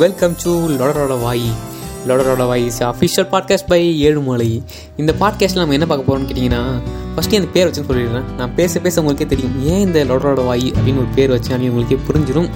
[0.00, 1.48] Welcome to லொடரோட வாய்
[2.08, 4.48] லொடரோட வாய் is official podcast by Ezhumalai
[5.00, 6.60] இந்த பாட்காஸ்ட்டில் நம்ம என்ன பார்க்க போகிறோம்னு கேட்டிங்கன்னா
[7.14, 8.28] ஃபஸ்ட்டு அந்த பேர் வச்சுன்னு சொல்லிடுறேன்.
[8.38, 9.56] நான் பேச பேச உங்களுக்கே தெரியும்.
[9.70, 12.48] ஏன் இந்த லொடரோட வாய் அப்படின்னு ஒரு பேர் வச்சு அப்படின்னு உங்களுக்கே புரிஞ்சிடும்.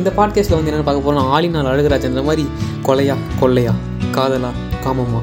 [0.00, 2.44] இந்த பாட்காஸ்ட்டில் வந்து என்ன பார்க்க போகிறோம் ஆளினால் அந்த மாதிரி
[2.88, 3.72] கொலையா கொள்ளையா
[4.16, 4.50] காதலா
[4.84, 5.22] காமமா.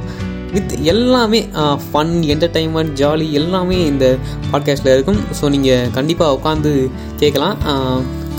[0.53, 1.41] வித் எல்லாமே
[1.83, 4.07] ஃபன் என்டர்டைன்மெண்ட் ஜாலி எல்லாமே இந்த
[4.53, 5.21] பாட்காஸ்ட்டில் இருக்கும்.
[5.41, 6.73] ஸோ நீங்கள் கண்டிப்பாக உட்காந்து
[7.21, 7.55] கேட்கலாம்.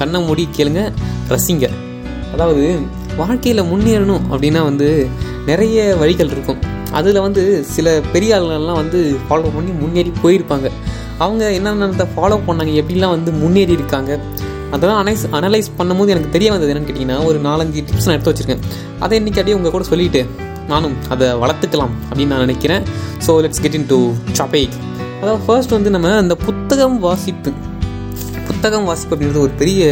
[0.03, 0.83] கண்ணை மூடி கேளுங்க.
[1.35, 1.69] ரசிங்க.
[2.35, 2.65] அதாவது
[3.21, 4.89] வாழ்க்கையில் முன்னேறணும் அப்படின்னா வந்து
[5.51, 6.61] நிறைய வழிகள் இருக்கும்.
[6.99, 7.43] அதில் வந்து
[7.75, 10.69] சில பெரிய ஆளுங்கள்லாம் வந்து ஃபாலோ பண்ணி முன்னேறி போயிருப்பாங்க.
[11.25, 14.13] அவங்க என்னென்ன ஃபாலோ பண்ணாங்க எப்படிலாம் வந்து முன்னேறி இருக்காங்க
[14.75, 18.63] அதெல்லாம் அனைஸ் அனலைஸ் பண்ணும்போது எனக்கு தெரிய வந்தது என்னன்னு கேட்டிங்கன்னா ஒரு நாலஞ்சு டிப்ஸ் நான் எடுத்து வச்சுருக்கேன்.
[19.05, 20.23] அதை இன்றைக்கி அப்படியே உங்கள் கூட சொல்லிட்டு
[20.71, 22.85] நானும் அதை வளர்த்துக்கலாம் அப்படின்னு நான் நினைக்கிறேன்.
[23.27, 23.99] So let's get into
[24.41, 24.77] topic
[25.21, 27.51] அதாவது ஃபர்ஸ்ட் வந்து நம்ம அந்த புத்தகம் வாசிப்பு.
[28.49, 29.83] புத்தகம் வாசிப்பு அப்படின்றது ஒரு பெரிய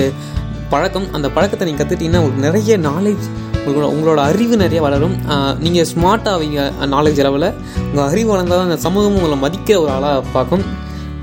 [0.73, 3.25] பழக்கம் அந்த பழக்கத்தை நீங்கள் கற்றுக்கிட்டீங்கன்னா உங்களுக்கு நிறைய நாலேஜ்
[3.65, 5.17] உங்களோட உங்களோட அறிவு நிறைய வளரும்.
[5.65, 6.61] நீங்கள் ஸ்மார்ட்டாகவிங்க
[6.95, 7.49] நாலேஜ் அளவில்.
[7.89, 10.65] உங்கள் அறிவு வளர்ந்தால் அந்த சமூகம் உங்களை மதிக்கிற ஒரு ஆளாக பார்க்கும்.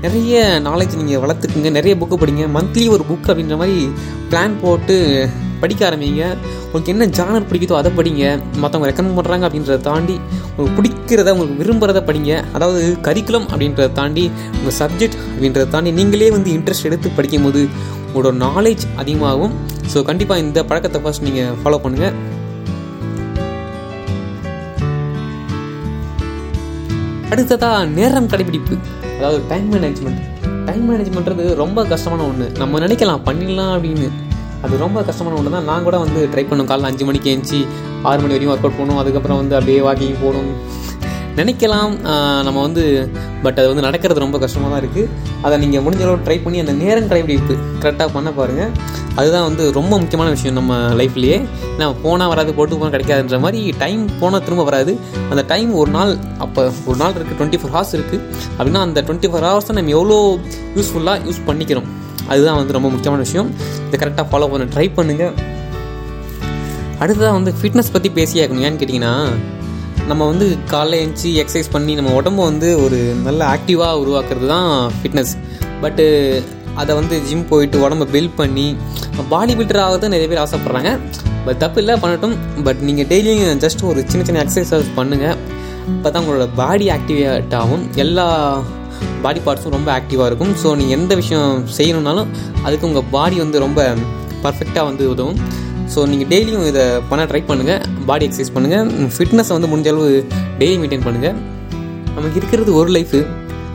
[0.04, 1.70] நிறைய நாலேஜ் நீங்கள் வளர்த்துக்குங்க.
[1.78, 2.44] நிறைய புக்கு படிங்க.
[2.56, 3.78] மந்த்லி ஒரு புக் அப்படின்ற மாதிரி
[4.30, 4.96] பிளான் போட்டு
[5.62, 6.24] படிக்க ஆரம்பிங்க.
[6.68, 8.24] உங்களுக்கு என்ன ஜானர் பிடிக்குதோ அதை படிங்க.
[8.62, 10.16] மற்றவங்க ரெக்கமெண்ட் பண்ணுறாங்க அப்படின்றத தாண்டி
[10.48, 12.32] உங்களுக்கு பிடிக்கிறத உங்களுக்கு விரும்புகிறத படிங்க.
[12.56, 14.24] அதாவது கரிக்குலம் அப்படின்றத தாண்டி
[14.58, 17.62] உங்கள் சப்ஜெக்ட் அப்படின்றத தாண்டி நீங்களே வந்து இன்ட்ரெஸ்ட் எடுத்து படிக்கும் போது
[18.08, 19.54] உங்களோட நாலேஜ் அதிகமாகும்.
[19.92, 22.14] ஸோ கண்டிப்பாக இந்த பழக்கத்தை ஃபஸ்ட் நீங்கள் ஃபாலோ பண்ணுங்கள்
[27.32, 28.74] அடுத்ததாக நேரம் கடைபிடிப்பு.
[29.18, 30.22] அதாவது டைம் மேனேஜ்மெண்ட்
[30.70, 34.08] டைம் மேனேஜ்மெண்ட்றது ரொம்ப கஷ்டமான ஒன்று நம்ம நினைக்கலாம் பண்ணிடலாம் அப்படின்னு.
[34.64, 35.68] அது ரொம்ப கஷ்டமான ஒன்று தான்.
[35.70, 36.68] நான் கூட வந்து ட்ரை பண்ணும்.
[36.72, 37.60] காலைல அஞ்சு மணிக்கு எழுந்துச்சி
[38.08, 40.52] ஆறு மணி வரையும் ஒர்க் அவுட் போகணும் அதுக்கப்புறம் வந்து அப்படியே வாக்கிங் போகணும்
[41.40, 41.92] நினைக்கலாம்.
[42.46, 42.84] நம்ம வந்து
[43.42, 45.10] பட் அது வந்து நடக்கிறது ரொம்ப கஷ்டமாக தான் இருக்குது
[45.46, 48.72] அதை நீங்கள் முடிஞ்ச அளவு ட்ரை பண்ணி அந்த நேரம் கடைபிடிப்பு கரெக்டாக பண்ண பாருங்கள்
[49.20, 51.38] அதுதான் வந்து ரொம்ப முக்கியமான விஷயம் நம்ம லைஃப்லேயே
[51.78, 54.92] நம்ம போனால் வராது போட்டு போனால் கிடைக்காதுன்ற மாதிரி டைம் போனால் திரும்ப வராது.
[55.30, 56.12] அந்த டைம் ஒரு நாள்
[56.46, 58.22] அப்போ ஒரு நாள் இருக்குது டுவெண்ட்டி ஃபோர் ஹவர்ஸ் இருக்குது
[58.58, 60.18] அப்படின்னா அந்த டுவெண்ட்டி ஃபோர் ஹவர்ஸை நம்ம எவ்வளோ
[60.78, 61.88] யூஸ்ஃபுல்லாக யூஸ் பண்ணிக்கிறோம்.
[62.32, 63.50] அதுதான் வந்து ரொம்ப முக்கியமான விஷயம்.
[63.86, 65.34] இதை கரெக்டாக ஃபாலோ பண்ண ட்ரை பண்ணுங்கள்
[67.02, 69.14] அடுத்ததாக வந்து ஃபிட்னஸ் பற்றி பேசியே இருக்கணும் ஏன்னு கேட்டிங்கன்னா
[70.10, 75.32] நம்ம வந்து காலைல எழுந்துச்சி எக்ஸசைஸ் பண்ணி நம்ம உடம்பு வந்து ஒரு நல்ல ஆக்டிவாக உருவாக்குறது தான் ஃபிட்னஸ்
[75.82, 76.06] பட்டு
[76.82, 78.66] அதை வந்து ஜிம் போயிட்டு உடம்ப பில்ட் பண்ணி
[79.32, 80.90] பாடி பில்டர் ஆகிறது நிறைய பேர் ஆசைப்பட்றாங்க.
[81.46, 82.34] பட் தப்பு இல்லை பண்ணட்டும்.
[82.66, 85.36] பட் நீங்கள் டெய்லியும் ஜஸ்ட் ஒரு சின்ன சின்ன எக்ஸசைஸ் பண்ணுங்கள்
[85.94, 87.84] அப்போ தான் உங்களோட பாடி ஆக்டிவேட் ஆகும்.
[88.04, 88.26] எல்லா
[89.24, 90.52] பாடி பார்ட்ஸும் ரொம்ப ஆக்டிவாக இருக்கும்.
[90.62, 92.28] ஸோ நீங்கள் எந்த விஷயம் செய்யணுன்னாலும்
[92.66, 93.80] அதுக்கு உங்கள் பாடி வந்து ரொம்ப
[94.44, 95.38] பர்ஃபெக்டாக வந்து உதவும்.
[95.92, 100.08] ஸோ நீங்கள் டெய்லியும் இதை பண்ண ட்ரை பண்ணுங்கள் பாடி எக்ஸசைஸ் பண்ணுங்கள் ஃபிட்னஸை வந்து முடிஞ்ச அளவு
[100.60, 101.36] டெய்லி மெயின்டைன் பண்ணுங்கள்
[102.16, 103.20] நமக்கு இருக்கிறது ஒரு லைஃபு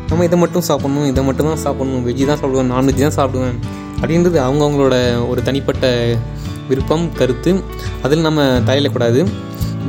[0.09, 3.56] நம்ம இதை மட்டும் சாப்பிட்ணும் இதை மட்டும் தான் சாப்பிட்ணும் வெஜ்ஜு தான் சாப்பிடுவேன் நான்வெஜ் தான் சாப்பிடுவேன்
[4.02, 4.96] அப்படின்றது அவங்கவுங்களோட
[5.31, 5.86] ஒரு தனிப்பட்ட
[6.70, 7.52] விருப்பம் கருத்து.
[8.06, 9.22] அதில் நம்ம தயலக்கூடாது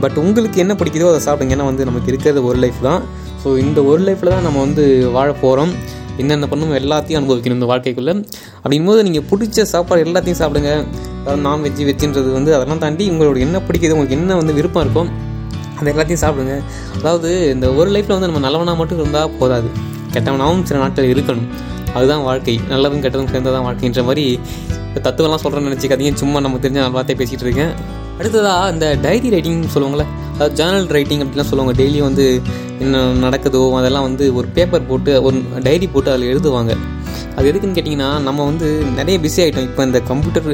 [0.02, 1.54] பட் உங்களுக்கு என்ன பிடிக்குதோ அதை சாப்பிடுங்க.
[1.56, 3.02] ஏன்னா வந்து நமக்கு இருக்கிறது ஒரு லைஃப் தான்.
[3.44, 4.84] ஸோ இந்த ஒரு லைஃப்பில் தான் நம்ம வந்து
[5.16, 5.72] வாழ போகிறோம்
[6.22, 8.12] என்னென்ன பண்ணணும் எல்லாத்தையும் அனுபவிக்கணும் இந்த வாழ்க்கைக்குள்ளே.
[8.62, 10.72] அப்படிங்கும்போது நீங்கள் பிடிச்ச சாப்பாடு எல்லாத்தையும் சாப்பிடுங்க.
[11.20, 15.10] அதாவது நான்வெஜ் வெஜ்ஜுன்றது வந்து அதெல்லாம் தாண்டி உங்களோட என்ன பிடிக்குது உங்களுக்கு என்ன வந்து விருப்பம் இருக்கும்
[15.78, 16.56] அது எல்லாத்தையும் சாப்பிடுங்க.
[16.98, 19.70] அதாவது இந்த ஒரு லைஃப்பில் வந்து நம்ம நல்லவனாக மட்டும் இருந்தால் போதாது.
[20.14, 21.48] கெட்டவனாகவும் சில நாட்கள் இருக்கணும்.
[21.96, 22.54] அதுதான் வாழ்க்கை.
[22.72, 24.24] நல்லதும் கெட்டதும் சேர்ந்ததான் தான் வாழ்க்கைன்ற மாதிரி
[25.06, 26.14] தத்துவம்லாம் சொல்கிறேன்னு நினச்சிக்காதீங்க.
[26.22, 27.72] சும்மா நம்ம தெரிஞ்ச வார்த்தையை பேசிகிட்டு இருக்கேன்.
[28.18, 30.06] அடுத்ததாக இந்த டைரி ரைட்டிங் சொல்லுவாங்களே
[30.58, 31.74] ஜேர்னல் ரைட்டிங் அப்படிலாம் சொல்லுவாங்க.
[31.80, 32.24] டெய்லி வந்து
[32.84, 35.36] என்ன நடக்குதோ அதெல்லாம் வந்து ஒரு பேப்பர் போட்டு ஒரு
[35.66, 36.72] டைரி போட்டு அதில் எழுதுவாங்க.
[37.36, 38.66] அது எதுக்குன்னு கேட்டிங்கன்னா நம்ம வந்து
[38.98, 40.48] நிறைய பிஸி ஆகிட்டோம் இப்போ இந்த கம்ப்யூட்டர்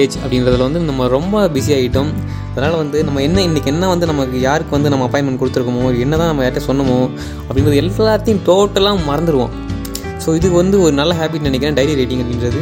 [0.00, 2.10] ஏஜ் அப்படின்றதுல வந்து நம்ம ரொம்ப பிஸி ஆகிட்டோம்
[2.54, 6.30] அதனால் வந்து நம்ம என்ன இன்றைக்கி என்ன வந்து நமக்கு யாருக்கு வந்து நம்ம அப்பாயின்மெண்ட் கொடுத்துருக்கோமோ என்ன தான்
[6.30, 6.98] நம்ம யார்கிட்ட சொன்னோமோ
[7.46, 9.52] அப்படின்றது எல்லாத்தையும் டோட்டலாக மறந்துடுவோம்
[10.24, 12.60] ஸோ இது வந்து ஒரு நல்ல ஹேபிட் நினைக்கிறேன் டைரி ரைட்டிங் அப்படின்றது.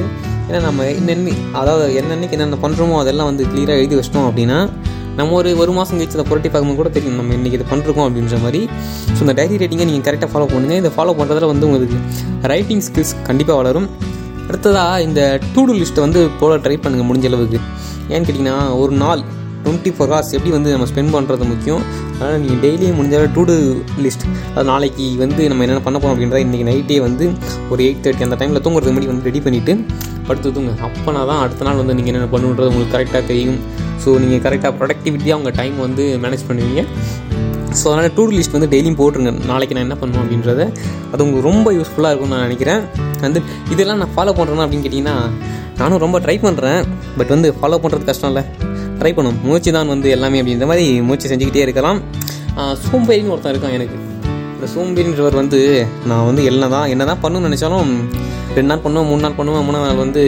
[0.49, 4.59] ஏன்னா நம்ம என்னென்ன அதாவது என்னென்னைக்கு என்னென்ன பண்ணுறோமோ அதெல்லாம் வந்து கிளியராக எழுதி வச்சிட்டோம் அப்படின்னா
[5.21, 8.37] நம்ம ஒரு ஒரு மாதம் கழிச்சு அதை புரட்டி பார்க்கும்போது கூட தெரியும் நம்ம இன்றைக்கி இதை பண்ணுறோம் அப்படின்ற
[8.45, 8.61] மாதிரி.
[9.17, 11.99] ஸோ இந்த டைரி ரைட்டிங்கை நீங்கள் கரெக்டாக ஃபாலோ பண்ணுங்கள் இதை ஃபாலோ பண்ணுறதுல வந்து உங்களுக்கு
[12.53, 13.89] ரைட்டிங் ஸ்கில்ஸ் கண்டிப்பாக வளரும்.
[14.49, 15.21] அடுத்ததாக இந்த
[15.55, 17.59] டூ டூ லிஸ்ட்டை வந்து போல ட்ரை பண்ணுங்கள் முடிஞ்ச அளவுக்கு.
[18.13, 19.21] ஏன்னு கேட்டிங்கன்னா ஒரு நாள்
[19.65, 21.83] டுவெண்ட்டி ஃபோர் ஹவர்ஸ் எப்படி வந்து நம்ம ஸ்பெண்ட் பண்ணுறது முக்கியம்?
[22.15, 23.57] அதனால் நீங்கள் டெய்லியும் முடிஞ்ச டூ டூ
[24.05, 24.25] லிஸ்ட்
[24.55, 27.27] அது நாளைக்கு வந்து நம்ம என்னென்ன பண்ண போகிறோம் அப்படின்றத இன்றைக்கி நைட்டே வந்து
[27.73, 29.75] ஒரு எயிட் தேர்ட்டி அந்த டைமில் தூங்குறதுக்கு முன்னாடி வந்து ரெடி பண்ணிவிட்டு
[30.31, 33.61] படுத்து தூங்க அப்போனா தான் அடுத்த நாள் வந்து நீங்கள் என்னென்ன பண்ணுன்றது உங்களுக்கு கரெக்டாக தெரியும்.
[34.03, 36.83] ஸோ நீங்கள் கரெக்டாக ப்ரொடக்டிவிட்டியாக உங்கள் டைம் வந்து மேனேஜ் பண்ணுவீங்க.
[37.81, 39.33] ஸோ அதனால் டூ லிஸ்ட் வந்து டெய்லியும் போட்டுருங்க.
[39.51, 40.63] நாளைக்கு நான் என்ன பண்ணுவோம் அப்படின்றத
[41.11, 42.83] அது உங்களுக்கு ரொம்ப யூஸ்ஃபுல்லாக இருக்கும்னு நான் நினைக்கிறேன்.
[43.27, 43.41] வந்து
[43.75, 45.17] இதெல்லாம் நான் ஃபாலோ பண்ணுறேன்னா அப்படின்னு கேட்டிங்கன்னா
[45.81, 46.81] நானும் ரொம்ப ட்ரை பண்ணுறேன்
[47.19, 48.45] பட் வந்து ஃபாலோ பண்ணுறது கஷ்டம் இல்லை.
[49.01, 49.39] ட்ரை பண்ணும்.
[49.49, 52.01] மூச்சு தான் வந்து எல்லாமே அப்படின்ற மாதிரி மூச்சு செஞ்சுக்கிட்டே இருக்கலாம்.
[52.87, 53.99] சோம்பேறின்னு ஒருத்தன் இருக்கான் எனக்கு.
[54.57, 55.61] இந்த சோம்பேறின்றவர் வந்து
[56.11, 57.93] நான் வந்து என்ன தான் என்ன தான் பண்ணணும்னு நினச்சாலும்
[58.57, 60.23] ரெண்டு நாள் பண்ணுவோம் மூணு நாள் பண்ணுவோம் மூணாவது நாள் வந்து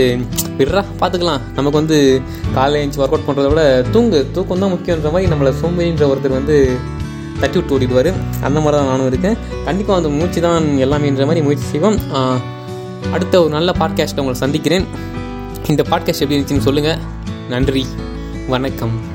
[0.58, 2.20] விடுறா பார்த்துக்கலாம் நமக்கு வந்து
[2.54, 4.20] காலையில் எழுந்துச்சு ஒர்க் அவுட் பண்ணுறத விட தூங்கு.
[4.32, 6.56] தூக்கம் தான் முக்கியன்ற மாதிரி நம்மளை சோம்பேறின்ற ஒருத்தர் வந்து
[7.40, 8.10] தட்டி விட்டு ஓடிடுவார்.
[8.46, 9.36] அந்த மாதிரி தான் நானும் இருக்கேன்.
[9.64, 11.98] கண்டிப்பாக அந்த மூச்சு தான் எல்லாமேன்ற மாதிரி முயற்சி செய்வோம்.
[13.12, 14.86] அடுத்த ஒரு நல்ல பாட்காஸ்ட்டை உங்களை சந்திக்கிறேன்.
[15.72, 17.00] இந்த பாட்காஸ்ட் எப்படி இருந்துச்சுன்னு சொல்லுங்கள்
[17.48, 17.84] நன்றி.
[18.48, 19.11] வணக்கம்.